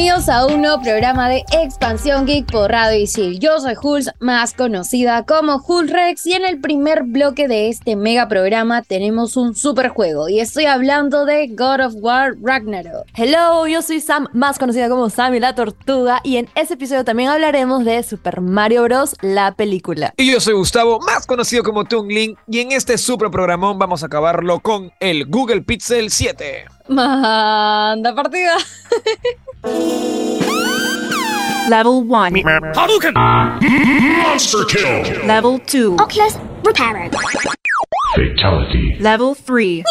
[0.00, 3.38] Bienvenidos a un nuevo programa de Expansión Geek por Radio Isil.
[3.38, 8.26] Yo soy Jules, más conocida como Rex, y en el primer bloque de este mega
[8.26, 13.08] programa tenemos un super juego y estoy hablando de God of War Ragnarok.
[13.14, 17.28] Hello, yo soy Sam, más conocida como Sammy la Tortuga, y en este episodio también
[17.28, 19.14] hablaremos de Super Mario Bros.
[19.20, 20.14] la película.
[20.16, 24.06] Y yo soy Gustavo, más conocido como Tungling, y en este super programón vamos a
[24.06, 26.64] acabarlo con el Google Pixel 7.
[26.88, 28.56] Manda partida.
[31.68, 32.32] Level 1.
[32.74, 33.14] Hadouken!
[34.22, 35.26] Monster kill!
[35.26, 35.96] Level 2.
[35.98, 37.14] Oculus repaired.
[38.14, 38.96] Fatality.
[39.00, 39.84] Level 3.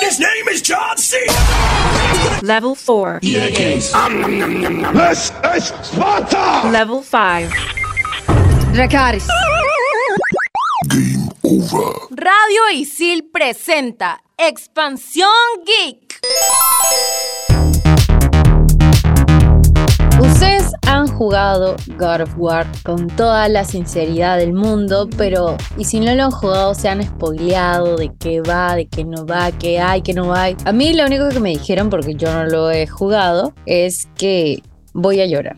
[0.00, 1.16] His name is John C.
[2.42, 3.20] Level 4.
[3.22, 3.92] This
[5.54, 6.68] is Sparta!
[6.70, 7.50] Level 5.
[8.74, 9.26] Dracaris.
[10.88, 11.92] Game over.
[12.10, 16.20] Radio Isil presenta Expansión Geek.
[20.90, 26.14] Han jugado God of War con toda la sinceridad del mundo, pero y si no
[26.14, 30.02] lo han jugado se han spoileado de qué va, de qué no va, qué hay,
[30.02, 30.56] qué no hay.
[30.64, 34.62] A mí lo único que me dijeron, porque yo no lo he jugado, es que
[34.92, 35.56] voy a llorar.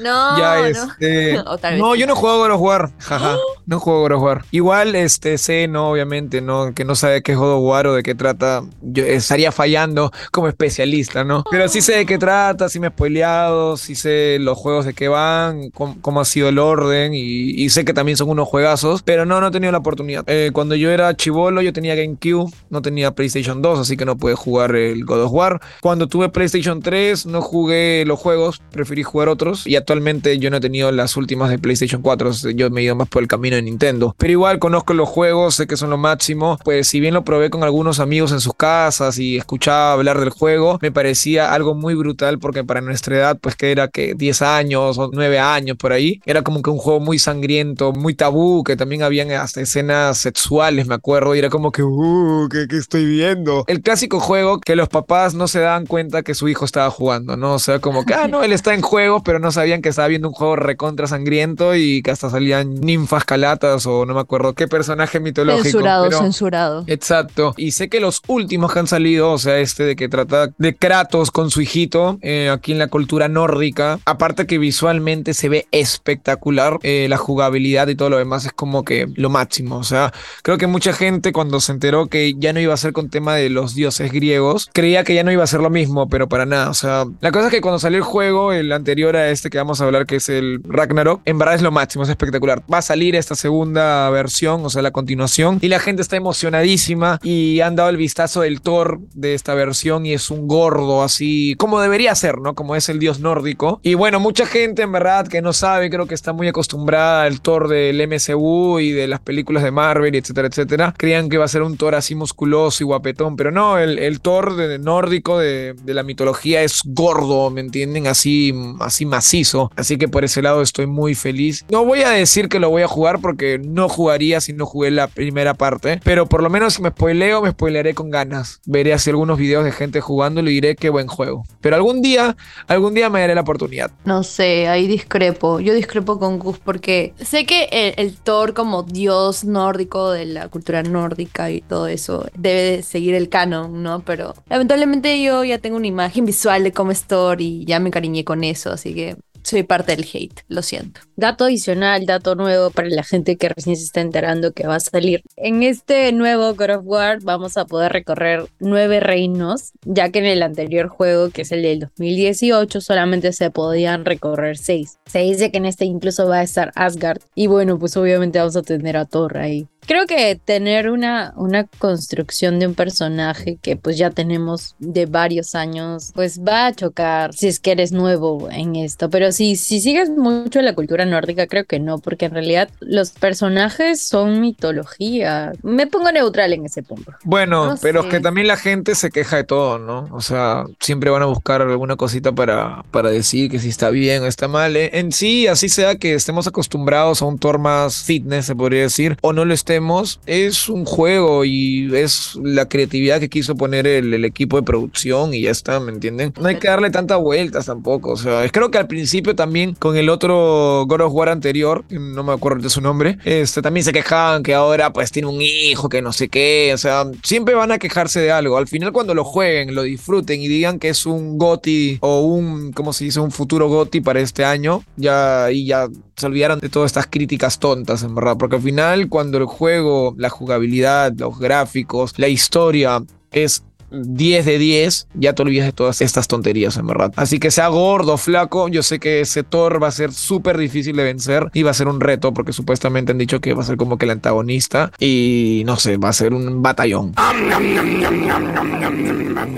[0.00, 1.42] No, ya este.
[1.76, 2.90] No, yo no juego God of War.
[2.98, 3.36] Jaja.
[3.66, 4.44] No juego God of War.
[4.50, 7.94] Igual, este, sé, no, obviamente, no, que no sabe qué es God of War o
[7.94, 8.64] de qué trata.
[8.82, 11.44] Yo estaría fallando como especialista, ¿no?
[11.50, 14.94] Pero sí sé de qué trata, sí me he spoileado, sí sé los juegos de
[14.94, 18.48] qué van, cómo, cómo ha sido el orden y, y sé que también son unos
[18.48, 20.24] juegazos, pero no, no he tenido la oportunidad.
[20.26, 24.16] Eh, cuando yo era chivolo, yo tenía GameCube, no tenía PlayStation 2, así que no
[24.16, 25.60] pude jugar el God of War.
[25.80, 30.58] Cuando tuve PlayStation 3, no jugué los juegos, preferí jugar otros y actualmente yo no
[30.58, 33.22] he tenido las últimas de PlayStation 4, o sea, yo me he ido más por
[33.22, 34.14] el camino de Nintendo.
[34.18, 37.50] Pero igual conozco los juegos, sé que son lo máximo, pues si bien lo probé
[37.50, 41.96] con algunos amigos en sus casas y escuchaba hablar del juego, me parecía algo muy
[41.96, 45.92] brutal porque para nuestra edad, pues que era que 10 años o 9 años por
[45.92, 50.18] ahí, era como que un juego muy sangriento, muy tabú, que también habían hasta escenas
[50.18, 53.64] sexuales, me acuerdo, y era como que, uh, ¿qué, qué estoy viendo?
[53.66, 57.36] El clásico juego que los papás no se daban cuenta que su hijo estaba jugando,
[57.36, 57.54] ¿no?
[57.54, 60.08] O sea, como que, ah, no, él está en juego, pero no sabían que estaba
[60.08, 64.54] viendo un juego recontra sangriento y que hasta salían ninfas calatas o no me acuerdo
[64.54, 65.64] qué personaje mitológico.
[65.64, 66.84] Censurado, pero- censurado.
[66.86, 67.54] Exacto.
[67.56, 70.74] Y sé que los últimos que han salido, o sea, este de que trata de
[70.74, 75.66] Kratos con su hijito, eh, aquí en la cultura nórdica, aparte que visualmente se ve
[75.70, 79.76] espectacular, eh, la jugabilidad y todo lo demás es como que lo máximo.
[79.76, 80.12] O sea,
[80.42, 83.34] creo que mucha gente cuando se enteró que ya no iba a ser con tema
[83.36, 86.46] de los dioses griegos, creía que ya no iba a ser lo mismo, pero para
[86.46, 86.70] nada.
[86.70, 89.58] O sea, la cosa es que cuando salió el juego, el anterior a este que
[89.58, 92.62] vamos a hablar, que es el Ragnarok, en verdad es lo máximo, es espectacular.
[92.72, 97.18] Va a salir esta segunda versión, o sea, la continuación, y la gente está emocionadísima
[97.22, 101.54] y han dado el vistazo del Thor de esta versión y es un gordo así,
[101.58, 102.54] como debería ser, ¿no?
[102.54, 103.80] Como es el dios nórdico.
[103.82, 107.40] Y bueno, mucha gente en verdad que no sabe, creo que está muy acostumbrada al
[107.40, 110.94] Thor del MCU y de las películas de Marvel, etcétera, etcétera.
[110.96, 114.20] Creían que va a ser un Thor así musculoso y guapetón, pero no, el, el
[114.20, 118.06] Thor de, nórdico de, de la mitología es gordo, ¿me entienden?
[118.06, 119.49] Así, así macizo.
[119.76, 121.64] Así que por ese lado estoy muy feliz.
[121.70, 124.90] No voy a decir que lo voy a jugar porque no jugaría si no jugué
[124.90, 128.60] la primera parte, pero por lo menos si me spoileo, me spoilearé con ganas.
[128.66, 131.44] Veré así algunos videos de gente jugándolo y diré qué buen juego.
[131.60, 133.90] Pero algún día, algún día me daré la oportunidad.
[134.04, 135.60] No sé, ahí discrepo.
[135.60, 140.82] Yo discrepo con Gus porque sé que el, Thor como dios nórdico de la cultura
[140.82, 144.00] nórdica y todo eso debe de seguir el canon, ¿no?
[144.00, 147.88] Pero lamentablemente yo ya tengo una imagen visual de cómo es Thor y ya me
[147.88, 149.16] encariñé con eso, así que
[149.50, 151.00] soy parte del hate, lo siento.
[151.16, 154.80] Dato adicional, dato nuevo para la gente que recién se está enterando que va a
[154.80, 155.22] salir.
[155.36, 160.26] En este nuevo God of War vamos a poder recorrer nueve reinos, ya que en
[160.26, 164.98] el anterior juego, que es el del 2018, solamente se podían recorrer seis.
[165.06, 167.20] Se dice que en este incluso va a estar Asgard.
[167.34, 169.66] Y bueno, pues obviamente vamos a tener a Thor ahí.
[169.86, 175.54] Creo que tener una, una construcción de un personaje que pues ya tenemos de varios
[175.54, 179.10] años, pues va a chocar si es que eres nuevo en esto.
[179.10, 183.12] Pero si, si sigues mucho la cultura nórdica, creo que no, porque en realidad los
[183.12, 185.52] personajes son mitología.
[185.62, 187.12] Me pongo neutral en ese punto.
[187.24, 190.08] Bueno, No pero es que también la gente se queja de todo, ¿no?
[190.12, 194.22] O sea, siempre van a buscar alguna cosita para, para decir que si está bien
[194.22, 194.76] o está mal.
[194.76, 198.82] Eh, En sí, así sea que estemos acostumbrados a un Thor más fitness, se podría
[198.82, 203.86] decir, o no lo estemos, es un juego y es la creatividad que quiso poner
[203.86, 206.34] el, el equipo de producción y ya está, ¿me entienden?
[206.38, 209.96] No hay que darle tantas vueltas tampoco, o sea, creo que al principio también con
[209.96, 213.92] el otro God of War anterior, no me acuerdo de su nombre, este, también se
[213.92, 217.72] quejaban que ahora pues tiene un hijo, que no sé qué, o sea, siempre van
[217.72, 218.56] a quejarse de algo.
[218.56, 222.72] Al final cuando lo jueguen, lo disfruten y digan que es un GOTI o un,
[222.72, 223.20] ¿cómo se dice?
[223.20, 227.58] Un futuro GOTI para este año, ya, y ya se olvidaron de todas estas críticas
[227.58, 233.02] tontas, en verdad, porque al final cuando el juego, la jugabilidad, los gráficos, la historia
[233.32, 237.12] es 10 de 10, ya te olvidas de todas estas tonterías, en verdad.
[237.16, 240.96] Así que sea gordo, flaco, yo sé que ese Thor va a ser súper difícil
[240.96, 243.66] de vencer y va a ser un reto porque supuestamente han dicho que va a
[243.66, 247.14] ser como que el antagonista y no sé, va a ser un batallón.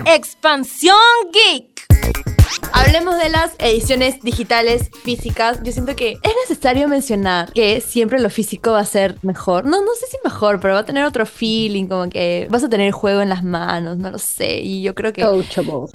[0.06, 0.96] Expansión
[1.32, 1.71] Geek.
[2.72, 5.60] Hablemos de las ediciones digitales físicas.
[5.62, 9.64] Yo siento que es necesario mencionar que siempre lo físico va a ser mejor.
[9.64, 12.68] No, no sé si mejor, pero va a tener otro feeling, como que vas a
[12.68, 14.60] tener el juego en las manos, no lo sé.
[14.60, 15.22] Y yo creo que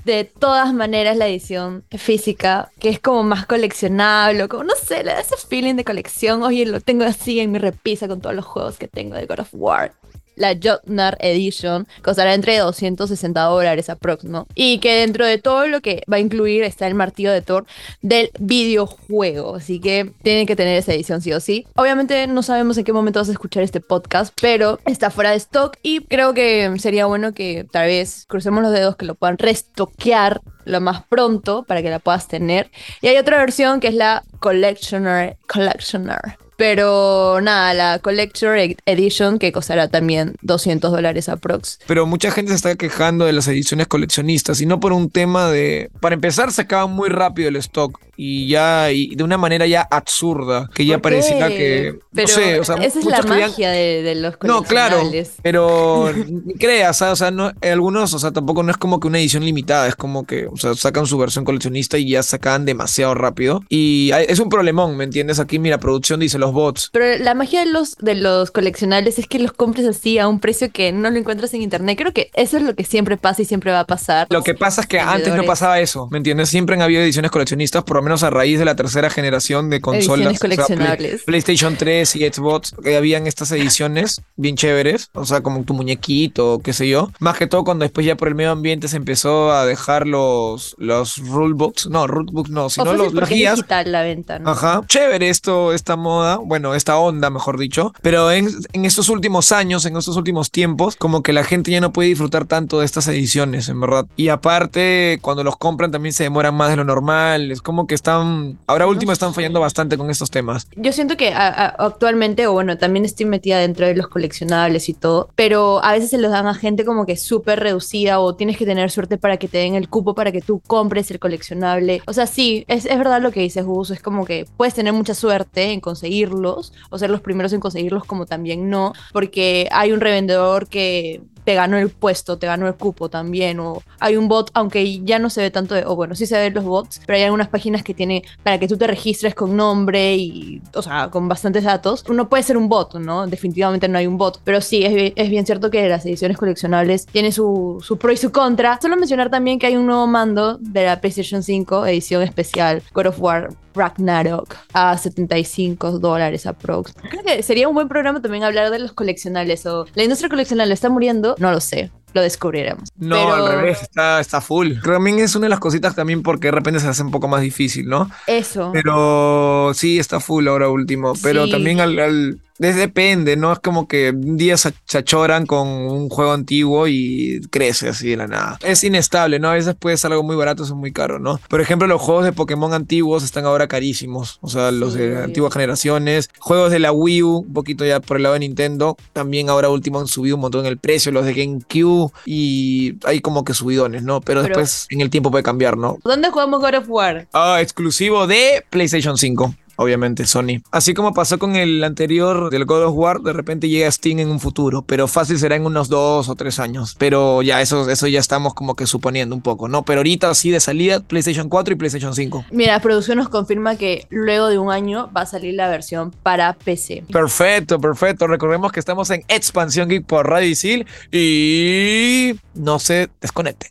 [0.05, 5.13] de todas maneras la edición física, que es como más coleccionable, como no sé, le
[5.13, 6.43] da ese feeling de colección.
[6.43, 9.39] Oye, lo tengo así en mi repisa con todos los juegos que tengo de God
[9.39, 9.93] of War
[10.37, 14.47] la Jotnar Edition costará entre 260 dólares aprox, ¿no?
[14.55, 17.65] Y que dentro de todo lo que va a incluir está el martillo de Thor
[18.01, 19.55] del videojuego.
[19.55, 21.65] Así que tienen que tener esa edición sí o sí.
[21.75, 25.37] Obviamente no sabemos en qué momento vas a escuchar este podcast, pero está fuera de
[25.37, 29.37] stock y creo que sería bueno que tal vez crucemos los dedos que lo puedan
[29.37, 32.69] restoquear lo más pronto para que la puedas tener.
[33.01, 35.37] Y hay otra versión que es la Collectioner.
[35.47, 36.37] Collectioner.
[36.57, 41.79] Pero nada, la Collector Edition que costará también 200 dólares aprox.
[41.85, 45.49] Pero mucha gente se está quejando de las ediciones coleccionistas y no por un tema
[45.49, 45.91] de...
[46.01, 49.87] Para empezar, se acaba muy rápido el stock y ya y de una manera ya
[49.89, 51.55] absurda, que ya ¿Por pareciera qué?
[51.57, 51.99] que...
[52.13, 55.03] Pero no sé, o sea, esa es la querían- magia de, de los No, claro,
[55.43, 56.11] pero
[56.45, 59.45] ni creas, o sea, no, algunos, o sea, tampoco no es como que una edición
[59.45, 63.61] limitada, es como que, o sea, sacan su versión coleccionista y ya sacan demasiado rápido.
[63.69, 65.39] Y hay- es un problemón, ¿me entiendes?
[65.39, 66.89] Aquí, mira, producción dice los bots.
[66.91, 70.39] Pero la magia de los, de los coleccionables es que los compres así a un
[70.39, 71.97] precio que no lo encuentras en internet.
[71.97, 74.27] Creo que eso es lo que siempre pasa y siempre va a pasar.
[74.29, 76.49] Lo que pasa es que antes no pasaba eso, ¿me entiendes?
[76.49, 79.81] Siempre han habido ediciones coleccionistas, por lo menos a raíz de la tercera generación de
[79.81, 80.27] consolas.
[80.27, 81.23] Ediciones o sea, Play- coleccionables.
[81.23, 86.59] PlayStation 3 y Xbox, que habían estas ediciones bien chéveres, o sea, como tu muñequito,
[86.63, 87.09] qué sé yo.
[87.19, 90.75] Más que todo cuando después ya por el medio ambiente se empezó a dejar los,
[90.77, 93.55] los rulebooks, no, rulebooks no, o sino los, es guías.
[93.55, 94.49] digital la venta, ¿no?
[94.49, 99.51] Ajá, chévere esto, esta moda, bueno, esta onda, mejor dicho, pero en, en estos últimos
[99.51, 102.85] años, en estos últimos tiempos, como que la gente ya no puede disfrutar tanto de
[102.85, 104.05] estas ediciones, en verdad.
[104.15, 107.95] Y aparte, cuando los compran también se demoran más de lo normal, es como que
[107.97, 110.67] están, ahora último están fallando bastante con estos temas.
[110.75, 114.87] Yo siento que a- a- actualmente, o bueno, también estoy metida dentro de los coleccionables
[114.89, 118.35] y todo, pero a veces se los dan a gente como que súper reducida o
[118.35, 121.19] tienes que tener suerte para que te den el cupo para que tú compres el
[121.19, 122.01] coleccionable.
[122.07, 124.93] O sea, sí, es, es verdad lo que dices, Gus, es como que puedes tener
[124.93, 129.91] mucha suerte en conseguirlos o ser los primeros en conseguirlos como también no, porque hay
[129.91, 134.27] un revendedor que te ganó el puesto, te ganó el cupo también, o hay un
[134.27, 136.99] bot, aunque ya no se ve tanto, de- o bueno, sí se ven los bots,
[137.05, 140.81] pero hay algunas páginas que tiene para que tú te registres con nombre y, o
[140.81, 142.03] sea, con bastantes datos.
[142.09, 143.25] Uno puede ser un bot, ¿no?
[143.27, 144.83] Definitivamente no hay un bot, pero sí,
[145.15, 148.77] es bien cierto que las ediciones coleccionables tienen su, su pro y su contra.
[148.81, 153.05] Solo mencionar también que hay un nuevo mando de la PlayStation 5, edición especial, God
[153.05, 156.93] of War Ragnarok, a 75 dólares aprox.
[157.09, 160.73] Creo que sería un buen programa también hablar de los coleccionables o la industria coleccionable
[160.73, 162.89] está muriendo, no lo sé, lo descubriremos.
[162.97, 164.73] No, Pero al revés, está, está full.
[164.83, 167.41] También es una de las cositas también porque de repente se hace un poco más
[167.41, 168.09] difícil, ¿no?
[168.25, 168.71] Eso.
[168.73, 171.13] Pero sí, está full ahora último.
[171.21, 171.51] Pero Sí.
[171.51, 172.39] también al,
[172.75, 173.53] depende, ¿no?
[173.53, 178.17] Es como que un día se, achoran con un juego antiguo y crece así de
[178.17, 178.59] la nada.
[178.63, 179.49] Es inestable, ¿no?
[179.49, 181.39] A veces puede ser algo muy barato, es muy caro, ¿no?
[181.49, 184.39] Por ejemplo, los juegos de Pokémon antiguos están ahora carísimos.
[184.41, 186.29] O sea, los Sí, de antiguas generaciones.
[186.39, 188.97] Juegos de la Wii U, un poquito ya por el lado de Nintendo.
[189.13, 191.11] También ahora último han subido un montón el precio.
[191.11, 194.21] Los de GameCube y hay como que subidones, ¿no?
[194.21, 195.97] Pero, Pero- después en el tiempo puede cambiar, ¿no?
[196.03, 197.27] ¿Dónde jugamos God of War?
[197.33, 199.53] Ah, exclusivo de PlayStation 5.
[199.77, 200.61] Obviamente, Sony.
[200.71, 204.29] Así como pasó con el anterior del God of War, de repente llega Steam en
[204.29, 206.95] un futuro, pero fácil será en unos dos o tres años.
[206.97, 209.83] Pero ya eso, eso ya estamos como que suponiendo un poco, ¿no?
[209.83, 212.45] Pero ahorita sí de salida, PlayStation 4 y PlayStation 5.
[212.51, 216.53] Mira, producción nos confirma que luego de un año va a salir la versión para
[216.53, 217.03] PC.
[217.11, 218.27] Perfecto, perfecto.
[218.27, 223.69] Recordemos que estamos en Expansión Geek por Radio Isil y no se desconecte.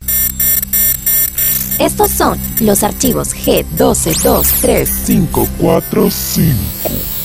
[1.78, 5.06] Estos son los archivos G12235.
[5.06, 7.16] 545.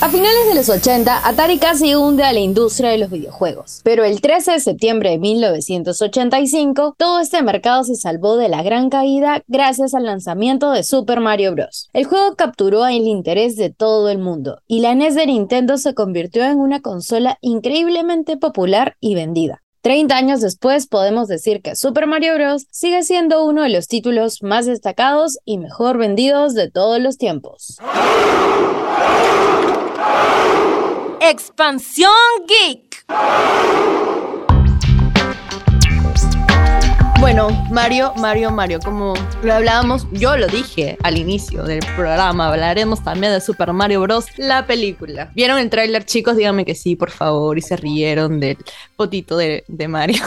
[0.00, 3.80] A finales de los 80, Atari casi hunde a la industria de los videojuegos.
[3.82, 8.90] Pero el 13 de septiembre de 1985, todo este mercado se salvó de la gran
[8.90, 11.90] caída gracias al lanzamiento de Super Mario Bros.
[11.92, 15.94] El juego capturó el interés de todo el mundo y la NES de Nintendo se
[15.94, 19.64] convirtió en una consola increíblemente popular y vendida.
[19.88, 22.66] 30 años después podemos decir que Super Mario Bros.
[22.70, 27.78] sigue siendo uno de los títulos más destacados y mejor vendidos de todos los tiempos.
[31.22, 32.12] Expansión
[32.46, 33.06] Geek.
[37.28, 43.04] Bueno, Mario, Mario, Mario, como lo hablábamos, yo lo dije al inicio del programa, hablaremos
[43.04, 44.24] también de Super Mario Bros.
[44.38, 45.30] la película.
[45.34, 46.38] ¿Vieron el tráiler, chicos?
[46.38, 48.56] Díganme que sí, por favor, y se rieron del
[48.96, 50.22] potito de, Mario.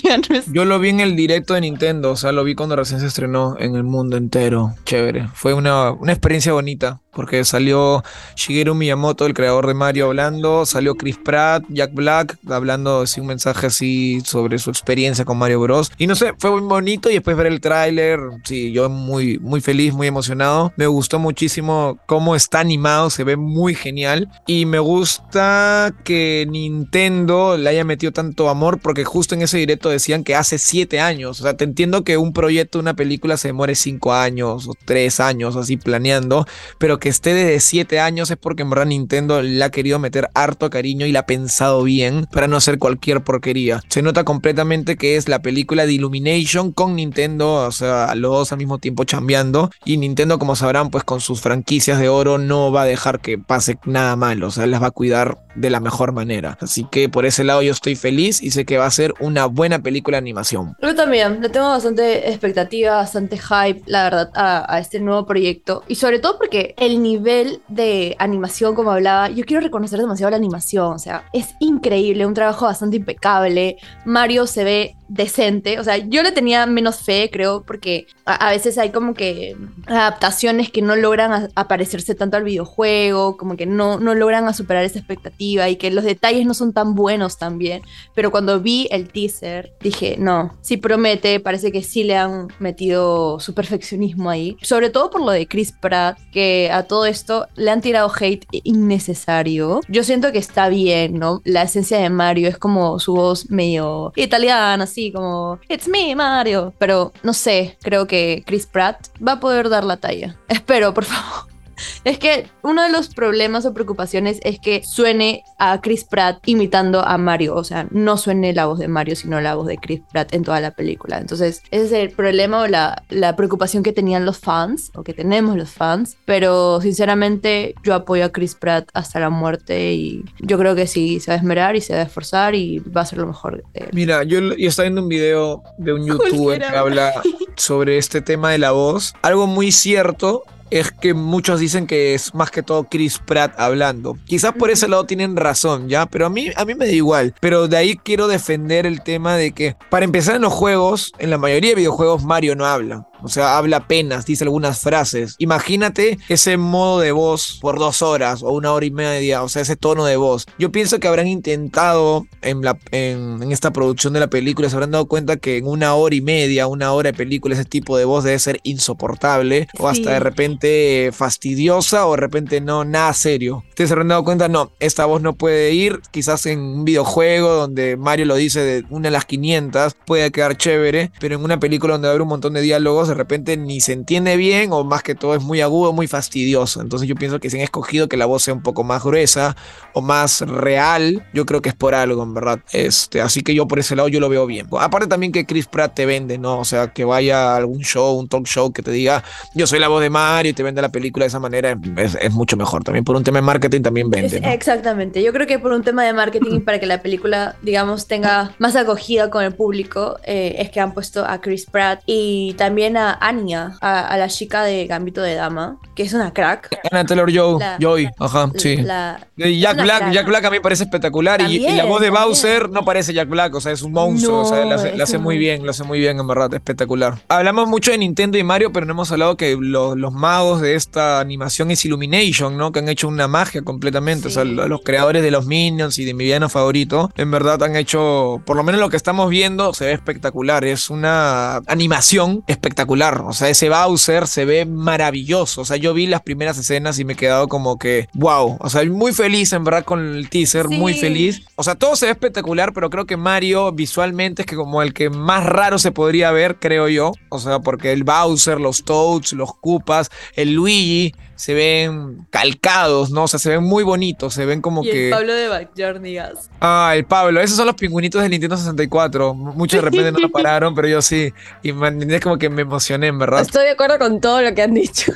[0.50, 3.06] yo lo vi en el directo de Nintendo, o sea, lo vi cuando recién se
[3.06, 4.74] estrenó en el mundo entero.
[4.86, 8.04] Chévere, fue una, una experiencia bonita porque salió
[8.36, 13.28] Shigeru Miyamoto, el creador de Mario, hablando, salió Chris Pratt, Jack Black, hablando así un
[13.28, 15.90] mensaje así sobre su experiencia con Mario Bros.
[15.96, 19.62] Y no sé, fue muy bonito y después ver el tráiler, sí, yo muy, muy
[19.62, 20.74] feliz, muy emocionado.
[20.76, 24.28] Me gustó muchísimo cómo está animado, se ve muy genial.
[24.46, 29.88] Y me gusta que Nintendo le haya metido tanto amor, porque justo en ese directo
[29.88, 31.40] decían que hace siete años.
[31.40, 35.18] O sea, te entiendo que un proyecto, una película se demore cinco años o tres
[35.18, 36.46] años así planeando,
[36.76, 40.00] pero que que esté desde 7 años es porque en verdad Nintendo le ha querido
[40.00, 43.80] meter harto cariño y la ha pensado bien para no hacer cualquier porquería.
[43.88, 48.50] Se nota completamente que es la película de Illumination con Nintendo, o sea, los dos
[48.50, 49.70] al mismo tiempo chambeando.
[49.84, 53.38] Y Nintendo, como sabrán, pues con sus franquicias de oro no va a dejar que
[53.38, 56.58] pase nada malo, o sea, las va a cuidar de la mejor manera.
[56.60, 59.46] Así que por ese lado yo estoy feliz y sé que va a ser una
[59.46, 60.74] buena película de animación.
[60.82, 65.84] Yo también, le tengo bastante expectativa, bastante hype, la verdad, a este nuevo proyecto.
[65.86, 70.36] Y sobre todo porque el nivel de animación, como hablaba, yo quiero reconocer demasiado la
[70.36, 73.76] animación, o sea, es increíble, un trabajo bastante impecable.
[74.04, 75.78] Mario se ve decente.
[75.78, 80.70] O sea, yo le tenía menos fe, creo, porque a, veces hay como que adaptaciones
[80.70, 84.98] que no logran aparecerse tanto al videojuego, como que no, no logran a superar esa
[84.98, 87.82] expectativa y que los detalles no son tan buenos también.
[88.14, 93.38] Pero cuando vi el teaser, dije, no, sí promete, parece que sí le han metido
[93.40, 94.56] su perfeccionismo ahí.
[94.62, 98.46] Sobre todo por lo de Chris Pratt, que a todo esto le han tirado hate
[98.64, 99.80] innecesario.
[99.88, 101.42] Yo siento que está bien, ¿no?
[101.44, 106.72] La esencia de Mario es como su voz medio italiana, así como, It's me, Mario.
[106.78, 110.36] Pero no sé, creo que Chris Pratt va a poder dar la talla.
[110.48, 111.55] Espero, por favor.
[112.04, 117.00] Es que uno de los problemas o preocupaciones es que suene a Chris Pratt imitando
[117.00, 117.54] a Mario.
[117.54, 120.42] O sea, no suene la voz de Mario, sino la voz de Chris Pratt en
[120.42, 121.18] toda la película.
[121.18, 125.14] Entonces, ese es el problema o la, la preocupación que tenían los fans, o que
[125.14, 126.16] tenemos los fans.
[126.24, 131.20] Pero sinceramente, yo apoyo a Chris Pratt hasta la muerte y yo creo que sí,
[131.20, 133.62] se va a esmerar y se va a esforzar y va a ser lo mejor
[133.72, 137.12] de Mira, yo, yo estaba viendo un video de un youtuber que habla
[137.56, 139.14] sobre este tema de la voz.
[139.22, 144.16] Algo muy cierto es que muchos dicen que es más que todo Chris Pratt hablando.
[144.26, 146.06] Quizás por ese lado tienen razón, ¿ya?
[146.06, 147.34] Pero a mí, a mí me da igual.
[147.40, 151.30] Pero de ahí quiero defender el tema de que, para empezar en los juegos, en
[151.30, 153.06] la mayoría de videojuegos Mario no habla.
[153.26, 155.34] O sea, habla apenas, dice algunas frases.
[155.38, 159.62] Imagínate ese modo de voz por dos horas o una hora y media, o sea,
[159.62, 160.46] ese tono de voz.
[160.58, 164.76] Yo pienso que habrán intentado en, la, en, en esta producción de la película, se
[164.76, 167.96] habrán dado cuenta que en una hora y media, una hora de película, ese tipo
[167.96, 173.12] de voz debe ser insoportable o hasta de repente fastidiosa o de repente no, nada
[173.12, 173.64] serio.
[173.68, 177.54] Ustedes se habrán dado cuenta, no, esta voz no puede ir, quizás en un videojuego
[177.54, 181.58] donde Mario lo dice de una de las 500, puede quedar chévere, pero en una
[181.58, 184.84] película donde va a haber un montón de diálogos, repente ni se entiende bien o
[184.84, 186.80] más que todo es muy agudo, muy fastidioso.
[186.80, 189.56] Entonces yo pienso que si han escogido que la voz sea un poco más gruesa
[189.92, 192.60] o más real, yo creo que es por algo, en verdad.
[192.72, 194.66] Este, así que yo por ese lado yo lo veo bien.
[194.78, 196.58] Aparte también que Chris Pratt te vende, ¿no?
[196.58, 199.78] O sea, que vaya a algún show, un talk show que te diga, yo soy
[199.78, 202.56] la voz de Mario y te vende la película de esa manera, es, es mucho
[202.56, 202.84] mejor.
[202.84, 204.40] También por un tema de marketing también vende.
[204.40, 204.48] ¿no?
[204.48, 205.22] Exactamente.
[205.22, 208.54] Yo creo que por un tema de marketing y para que la película, digamos, tenga
[208.58, 212.95] más acogida con el público, eh, es que han puesto a Chris Pratt y también
[212.96, 216.78] a Anya, a, a, la chica de Gambito de Dama, que es una crack.
[216.90, 218.76] Anna Taylor Joy, la, Joy, ajá, sí.
[218.76, 222.00] La, Jack Black, crack, Jack Black a mí me parece espectacular y, y, la voz
[222.00, 222.24] de también.
[222.24, 225.18] Bowser no parece Jack Black, o sea, es un monstruo, no, o sea, lo hace,
[225.18, 227.20] muy bien, lo hace muy bien, en verdad, espectacular.
[227.28, 230.74] Hablamos mucho de Nintendo y Mario, pero no hemos hablado que lo, los magos de
[230.74, 232.72] esta animación es Illumination, ¿no?
[232.72, 234.28] Que han hecho una magia completamente, sí.
[234.28, 237.76] o sea, los creadores de los Minions y de mi villano favorito, en verdad han
[237.76, 242.85] hecho, por lo menos lo que estamos viendo, se ve espectacular, es una animación espectacular
[242.86, 243.22] espectacular.
[243.26, 245.62] O sea, ese Bowser se ve maravilloso.
[245.62, 248.56] O sea, yo vi las primeras escenas y me he quedado como que, wow.
[248.60, 251.42] O sea, muy feliz en verdad con el teaser, muy feliz.
[251.56, 254.92] O sea, todo se ve espectacular, pero creo que Mario visualmente es que como el
[254.92, 257.12] que más raro se podría ver, creo yo.
[257.28, 263.24] O sea, porque el Bowser, los Toads, los Koopas, el Luigi se ven calcados, ¿no?
[263.24, 265.04] O sea, se ven muy bonitos, se ven como Y que...
[265.06, 266.50] el Pablo de Backyard, digas.
[266.60, 269.34] Ah, el Pablo, esos son los pingüinitos del Nintendo 64.
[269.34, 271.32] Muchos de repente no lo pararon, pero yo sí.
[271.62, 273.42] Y me entendés como que me emocioné, en verdad.
[273.42, 275.12] Estoy de acuerdo con todo lo que han dicho.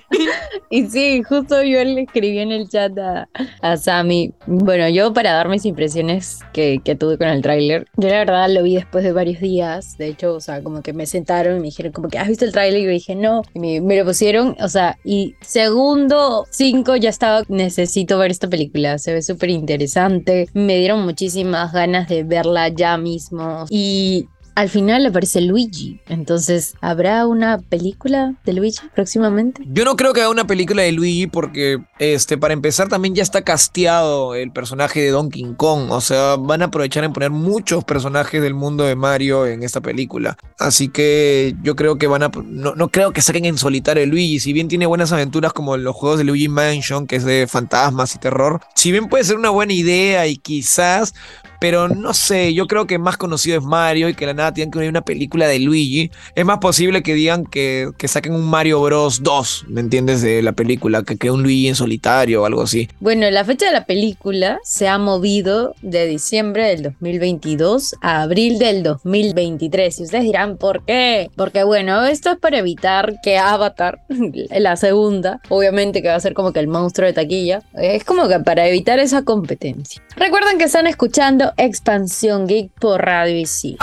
[0.70, 3.28] y sí, justo yo le escribí en el chat a,
[3.60, 4.32] a Sammy.
[4.46, 8.48] Bueno, yo para dar mis impresiones que, que tuve con el tráiler, yo la verdad
[8.48, 9.98] lo vi después de varios días.
[9.98, 12.46] De hecho, o sea, como que me sentaron y me dijeron como que, ¿has visto
[12.46, 12.80] el tráiler?
[12.80, 13.42] Y yo dije, no.
[13.52, 18.48] Y me, me lo pusieron, o sea, y segundo cinco ya estaba, necesito ver esta
[18.48, 18.98] película.
[18.98, 20.48] Se ve súper interesante.
[20.54, 23.66] Me dieron muchísimas ganas de verla ya mismo.
[23.68, 24.28] Y
[24.60, 26.00] al final aparece Luigi.
[26.06, 29.62] Entonces, ¿habrá una película de Luigi próximamente?
[29.66, 33.22] Yo no creo que haga una película de Luigi porque, este, para empezar, también ya
[33.22, 35.90] está casteado el personaje de Donkey Kong.
[35.90, 39.80] O sea, van a aprovechar en poner muchos personajes del mundo de Mario en esta
[39.80, 40.36] película.
[40.58, 42.30] Así que yo creo que van a.
[42.44, 44.40] No, no creo que saquen en solitario a Luigi.
[44.40, 48.14] Si bien tiene buenas aventuras como los juegos de Luigi Mansion, que es de fantasmas
[48.14, 48.60] y terror.
[48.74, 51.14] Si bien puede ser una buena idea y quizás.
[51.60, 54.70] Pero no sé, yo creo que más conocido es Mario y que la nada tienen
[54.70, 56.10] que unir una película de Luigi.
[56.34, 60.22] Es más posible que digan que, que saquen un Mario Bros 2, ¿me entiendes?
[60.22, 62.88] De la película, que, que un Luigi en solitario o algo así.
[63.00, 68.58] Bueno, la fecha de la película se ha movido de diciembre del 2022 a abril
[68.58, 70.00] del 2023.
[70.00, 71.30] Y ustedes dirán, ¿por qué?
[71.36, 74.00] Porque bueno, esto es para evitar que Avatar,
[74.50, 78.28] la segunda, obviamente que va a ser como que el monstruo de taquilla, es como
[78.28, 80.02] que para evitar esa competencia.
[80.16, 83.78] Recuerden que están escuchando Expansión Geek por Radio Isil.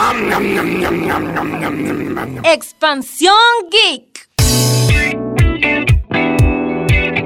[2.43, 3.33] Expansión
[3.71, 4.27] Geek.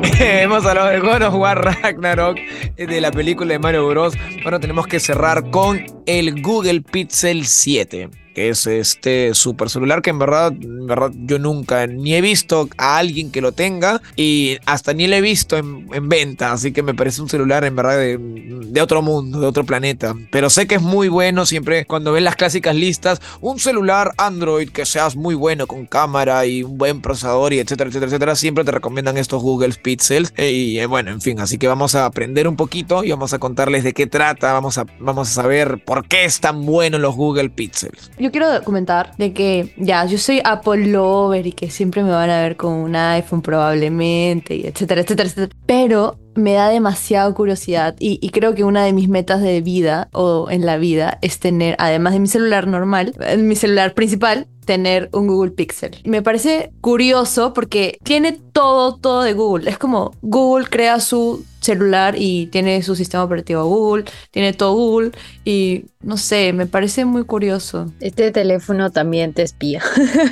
[0.20, 2.38] Hemos hablado de God of War Ragnarok,
[2.78, 4.14] de la película de Mario Bros.
[4.44, 8.10] Bueno, tenemos que cerrar con el Google Pixel 7.
[8.34, 12.70] Que es este super celular que en verdad, en verdad yo nunca ni he visto
[12.78, 16.52] a alguien que lo tenga y hasta ni lo he visto en, en venta.
[16.52, 20.16] Así que me parece un celular en verdad de, otro mundo, de otro planeta.
[20.32, 23.22] Pero sé que es muy bueno siempre cuando ven las clásicas listas.
[23.42, 27.90] Un celular Android que seas muy bueno con cámara y un buen procesador y etcétera,
[27.90, 28.36] etcétera, etcétera.
[28.36, 30.34] Siempre te recomiendan estos Google Pixels.
[30.38, 33.34] Eh, Y eh, bueno, en fin, así que vamos a aprender un poquito y vamos
[33.34, 34.54] a contarles de qué trata.
[34.54, 38.12] Vamos a, vamos a saber por qué están buenos los Google Pixels.
[38.22, 42.30] Yo quiero comentar de que ya, yo soy Apple lover y que siempre me van
[42.30, 45.60] a ver con un iPhone probablemente, y etcétera, etcétera, etcétera.
[45.66, 50.52] Pero me da demasiada curiosidad y, creo que una de mis metas de vida o
[50.52, 55.10] en la vida es tener, además de mi celular normal, eh, mi celular principal, tener
[55.14, 55.98] un Google Pixel.
[56.06, 59.68] Me parece curioso porque tiene todo, todo de Google.
[59.68, 65.12] Es como Google crea su celular y tiene su sistema operativo Google, tiene todo Google
[65.44, 67.92] y no sé, me parece muy curioso.
[68.00, 69.82] Este teléfono también te espía.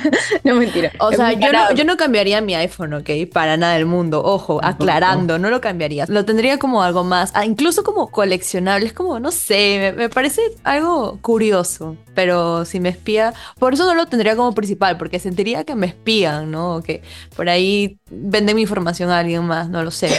[0.44, 0.92] no mentira.
[0.98, 3.10] O sea, yo no, yo no cambiaría mi iPhone, ¿ok?
[3.32, 4.22] Para nada del mundo.
[4.24, 6.06] Ojo, aclarando, no lo cambiaría.
[6.08, 8.86] Lo tendría como algo más, ah, incluso como coleccionable.
[8.86, 11.96] Es como, no sé, me, me parece algo curioso.
[12.14, 15.86] Pero si me espía, por eso no lo tendría como principal, porque sentiría que me
[15.86, 16.76] espían, ¿no?
[16.76, 17.02] O que
[17.36, 20.10] por ahí venden mi información a alguien más, no lo sé.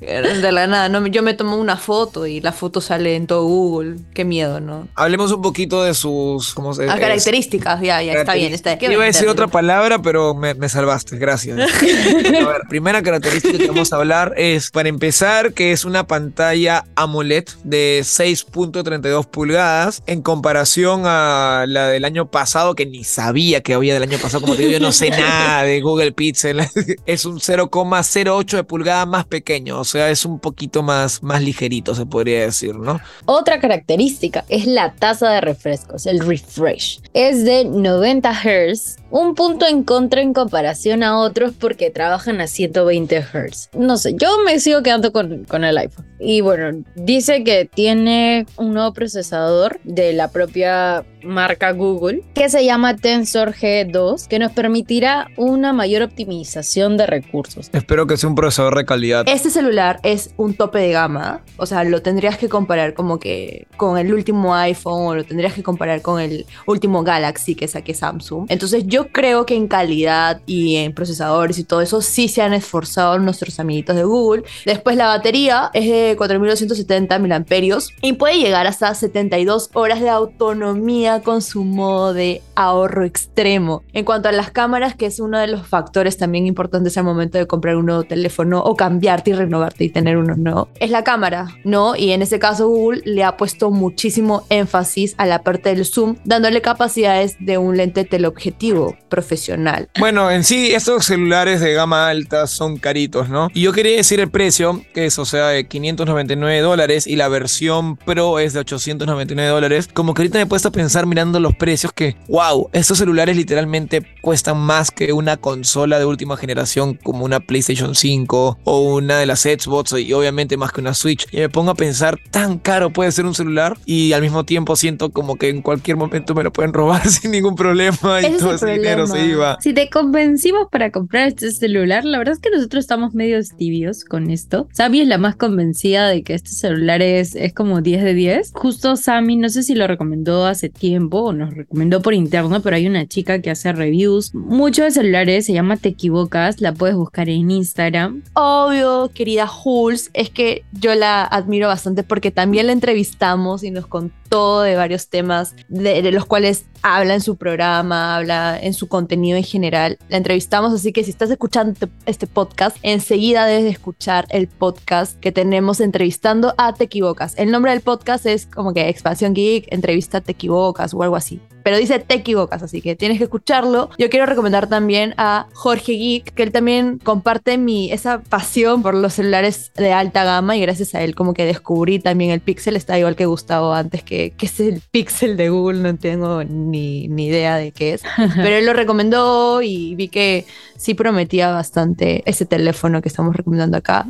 [0.00, 1.04] Pero de la nada, ¿no?
[1.08, 3.96] yo me tomo una foto y la foto sale en todo Google.
[4.14, 4.75] Qué miedo, ¿no?
[4.94, 8.52] Hablemos un poquito de sus ¿cómo se, Ah, características, ya, ya, está bien.
[8.52, 11.58] Está, ¿qué Iba a decir otra palabra, pero me, me salvaste, gracias.
[11.60, 16.84] a ver, primera característica que vamos a hablar es, para empezar, que es una pantalla
[16.94, 23.74] AMOLED de 6.32 pulgadas en comparación a la del año pasado, que ni sabía que
[23.74, 24.40] había del año pasado.
[24.42, 26.60] Como te digo, yo no sé nada de Google Pixel.
[27.06, 31.94] es un 0,08 de pulgada más pequeño, o sea, es un poquito más, más ligerito,
[31.94, 33.00] se podría decir, ¿no?
[33.24, 37.00] Otra característica es la tasa de refrescos, el refresh.
[37.14, 42.46] Es de 90 Hz, un punto en contra en comparación a otros porque trabajan a
[42.46, 43.70] 120 Hz.
[43.74, 46.06] No sé, yo me sigo quedando con, con el iPhone.
[46.18, 52.64] Y bueno, dice que tiene un nuevo procesador de la propia marca Google que se
[52.64, 57.68] llama Tensor G2 que nos permitirá una mayor optimización de recursos.
[57.72, 59.24] Espero que sea un procesador de calidad.
[59.28, 63.66] Este celular es un tope de gama, o sea, lo tendrías que comparar como que
[63.76, 67.94] con el último iPhone o lo tendrías que comparar con el último Galaxy que saque
[67.94, 68.46] Samsung.
[68.48, 72.52] Entonces yo creo que en calidad y en procesadores y todo eso sí se han
[72.52, 74.44] esforzado nuestros amiguitos de Google.
[74.64, 80.08] Después la batería es de de 4270 miliamperios y puede llegar hasta 72 horas de
[80.08, 83.82] autonomía con su modo de ahorro extremo.
[83.92, 87.38] En cuanto a las cámaras, que es uno de los factores también importantes al momento
[87.38, 91.04] de comprar un nuevo teléfono o cambiarte y renovarte y tener uno nuevo, es la
[91.04, 91.96] cámara, ¿no?
[91.96, 96.16] Y en ese caso Google le ha puesto muchísimo énfasis a la parte del zoom,
[96.24, 99.88] dándole capacidades de un lente teleobjetivo profesional.
[99.98, 103.50] Bueno, en sí, estos celulares de gama alta son caritos, ¿no?
[103.54, 107.28] Y yo quería decir el precio, que es, o sea, de 599 dólares y la
[107.28, 109.88] versión Pro es de 899 dólares.
[109.92, 113.36] Como que ahorita me he puesto a pensar mirando los precios que, wow, estos celulares
[113.36, 119.18] literalmente cuestan más que una consola de última generación como una PlayStation 5 o una
[119.18, 121.26] de las Xbox y obviamente más que una Switch.
[121.32, 124.76] Y me pongo a pensar, tan caro puede ser un celular y al mismo tiempo
[124.76, 128.36] siento como que en cualquier momento me lo pueden robar sin ningún problema y Ese
[128.36, 129.58] es todo ese dinero se iba.
[129.60, 134.04] Si te convencimos para comprar este celular, la verdad es que nosotros estamos medio tibios
[134.04, 134.68] con esto.
[134.72, 138.52] Sammy es la más convencida de que este celular es, es como 10 de 10.
[138.54, 142.76] Justo Sammy, no sé si lo recomendó hace tiempo o nos recomendó por interno, pero
[142.76, 146.96] hay una chica que hace reviews mucho de celulares, se llama Te Equivocas, la puedes
[146.96, 148.22] buscar en Instagram.
[148.34, 153.86] Obvio, querida Jules, es que yo la admiro bastante porque también la entrevistamos y nos
[153.86, 159.36] contó de varios temas de, los cuales habla en su programa, habla en su contenido
[159.36, 159.98] en general.
[160.08, 164.48] La entrevistamos, así que si estás escuchando te- este podcast, enseguida debes de escuchar el
[164.48, 167.34] podcast que tenemos entrevistando a Te Equivocas.
[167.38, 171.40] El nombre del podcast es como que Expansión Geek, entrevista Te Equivocas o algo así.
[171.66, 173.90] Pero dice Te Equivocas, así que tienes que escucharlo.
[173.98, 178.94] Yo quiero recomendar también a Jorge Geek, que él también comparte mi, esa pasión por
[178.94, 182.76] los celulares de alta gama y gracias a él como que descubrí también el Pixel.
[182.76, 187.08] Está igual que Gustavo antes, que, que es el Pixel de Google, no tengo ni,
[187.08, 188.02] ni idea de qué es.
[188.36, 193.76] Pero él lo recomendó y vi que sí prometía bastante ese teléfono que estamos recomendando
[193.76, 194.06] acá.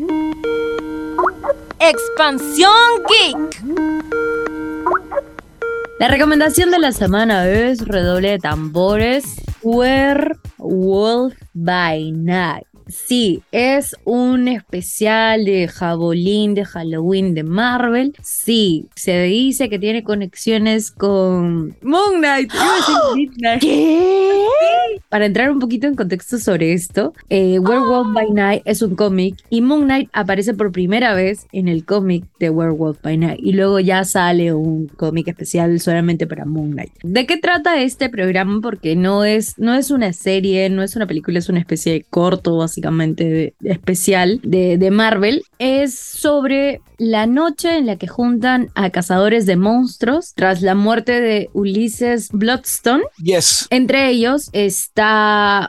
[1.79, 2.71] Expansión
[3.09, 4.46] Geek.
[5.99, 9.25] La recomendación de la semana es redoble de tambores.
[9.63, 12.67] Werewolf by Night.
[12.87, 18.15] Sí, es un especial de Jabolín de Halloween de Marvel.
[18.23, 22.53] Sí, se dice que tiene conexiones con Moon Knight.
[22.53, 23.61] Iba a decir Midnight.
[23.63, 24.46] ¿Qué?
[25.17, 29.37] Para entrar un poquito en contexto sobre esto, eh, Werewolf by Night es un cómic
[29.49, 33.53] y Moon Knight aparece por primera vez en el cómic de Werewolf by Night y
[33.55, 36.93] luego ya sale un cómic especial solamente para Moon Knight.
[37.03, 38.61] ¿De qué trata este programa?
[38.61, 42.03] Porque no es, no es una serie, no es una película, es una especie de
[42.03, 45.45] corto básicamente de- de especial de, de Marvel.
[45.59, 51.21] Es sobre la noche en la que juntan a cazadores de monstruos tras la muerte
[51.23, 53.03] de Ulises Bloodstone.
[53.23, 53.67] Yes.
[53.71, 55.06] Entre ellos está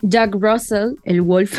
[0.02, 1.58] Jack Russell, el Wolf.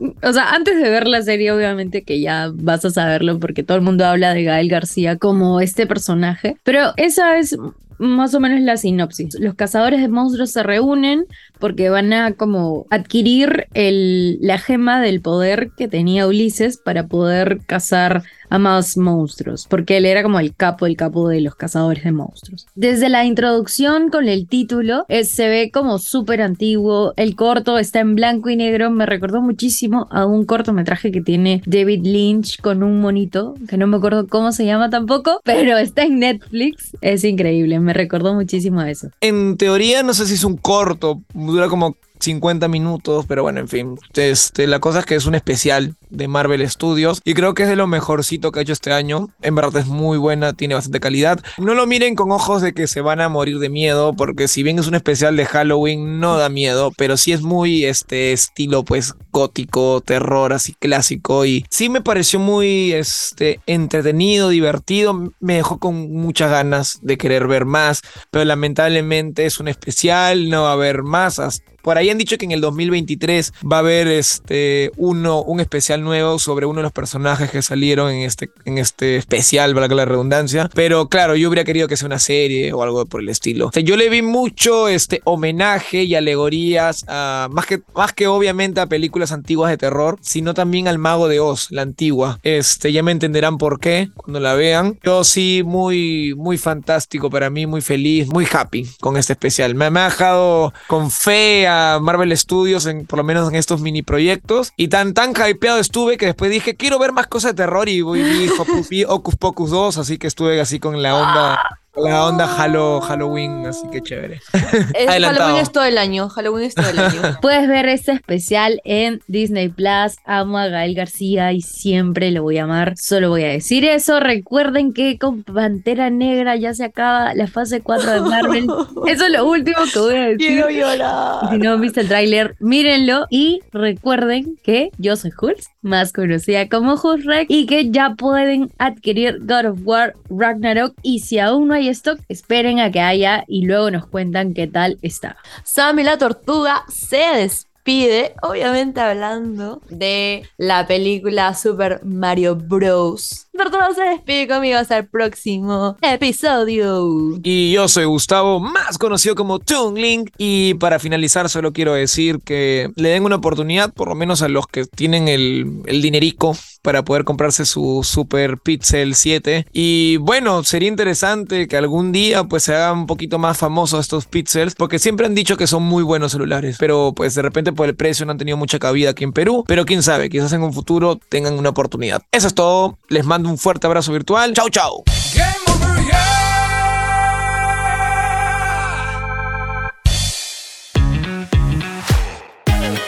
[0.22, 3.76] o sea, antes de ver la serie, obviamente que ya vas a saberlo porque todo
[3.76, 6.56] el mundo habla de Gael García como este personaje.
[6.64, 7.56] Pero esa es
[7.98, 9.38] más o menos la sinopsis.
[9.40, 11.26] Los cazadores de monstruos se reúnen
[11.58, 18.22] porque van a como adquirir la gema del poder que tenía Ulises para poder cazar
[18.50, 22.12] a más monstruos, porque él era como el capo, el capo de los cazadores de
[22.12, 22.66] monstruos.
[22.74, 28.00] Desde la introducción con el título, eh, se ve como súper antiguo, el corto está
[28.00, 32.82] en blanco y negro, me recordó muchísimo a un cortometraje que tiene David Lynch con
[32.82, 37.24] un monito, que no me acuerdo cómo se llama tampoco, pero está en Netflix, es
[37.24, 39.08] increíble, me recordó muchísimo eso.
[39.22, 43.68] En teoría, no sé si es un corto, dura como 50 minutos, pero bueno, en
[43.68, 43.98] fin.
[44.14, 47.68] Este, la cosa es que es un especial de Marvel Studios y creo que es
[47.68, 49.28] de lo mejorcito que ha hecho este año.
[49.42, 51.40] En verdad es muy buena, tiene bastante calidad.
[51.58, 54.62] No lo miren con ojos de que se van a morir de miedo, porque si
[54.62, 58.84] bien es un especial de Halloween, no da miedo, pero sí es muy este estilo,
[58.84, 61.44] pues gótico, terror, así clásico.
[61.44, 65.32] Y sí me pareció muy este, entretenido, divertido.
[65.40, 70.62] Me dejó con muchas ganas de querer ver más, pero lamentablemente es un especial, no
[70.62, 71.38] va a haber más.
[71.38, 75.58] hasta por ahí han dicho que en el 2023 va a haber este uno, un
[75.58, 79.94] especial nuevo sobre uno de los personajes que salieron en este, en este especial, que
[79.94, 80.68] la redundancia.
[80.74, 83.68] Pero claro, yo hubiera querido que sea una serie o algo por el estilo.
[83.68, 88.26] O sea, yo le vi mucho este homenaje y alegorías a, más que, más que
[88.26, 92.38] obviamente a películas antiguas de terror, sino también al Mago de Oz, la antigua.
[92.42, 94.98] Este, ya me entenderán por qué cuando la vean.
[95.02, 99.74] Yo sí, muy, muy fantástico para mí, muy feliz, muy happy con este especial.
[99.74, 103.80] Me, me ha dejado con fe a Marvel Studios, en, por lo menos en estos
[103.80, 104.72] mini proyectos.
[104.76, 108.00] Y tan, tan hypeado estuve que después dije, quiero ver más cosas de terror y
[108.02, 111.60] voy vi Hocus, vi Hocus Pocus 2, así que estuve así con la onda
[112.02, 114.40] La onda Halo, Halloween, así que chévere.
[114.94, 115.08] Es-.
[115.08, 116.28] Halloween es todo el año.
[116.28, 117.20] Halloween es todo el año.
[117.42, 120.16] Puedes ver este especial en Disney Plus.
[120.24, 122.94] Amo a Gael García y siempre lo voy a amar.
[122.96, 124.20] Solo voy a decir eso.
[124.20, 128.66] Recuerden que con Pantera Negra ya se acaba la fase 4 de Marvel.
[129.06, 130.36] Eso es lo último que voy a decir.
[130.38, 131.50] Quiero llorar.
[131.50, 136.68] Si no han visto el tráiler, mírenlo y recuerden que yo soy Hulz, más conocida
[136.68, 141.74] como Hulzrek, y que ya pueden adquirir God of War Ragnarok y si aún no
[141.74, 145.36] hay stock, esperen a que haya y luego nos cuentan qué tal está.
[145.64, 153.47] Sammy la tortuga se despide, obviamente hablando de la película Super Mario Bros.
[153.94, 157.38] Se despide conmigo hasta el próximo episodio.
[157.42, 160.30] Y yo soy Gustavo, más conocido como Toon Link.
[160.36, 164.48] Y para finalizar, solo quiero decir que le den una oportunidad, por lo menos a
[164.48, 169.66] los que tienen el, el dinerico para poder comprarse su Super Pixel 7.
[169.72, 174.26] Y bueno, sería interesante que algún día pues se hagan un poquito más famosos estos
[174.26, 177.88] pixels, porque siempre han dicho que son muy buenos celulares, pero pues de repente por
[177.88, 179.64] el precio no han tenido mucha cabida aquí en Perú.
[179.66, 182.22] Pero quién sabe, quizás en un futuro tengan una oportunidad.
[182.32, 182.98] Eso es todo.
[183.08, 184.54] Les mando un fuerte abrazo virtual.
[184.54, 185.04] Chau, chau.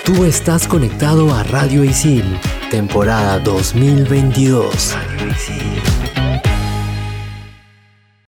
[0.04, 2.24] Tú estás conectado a Radio Isil,
[2.70, 4.94] temporada 2022.
[4.94, 6.49] Radio Isil.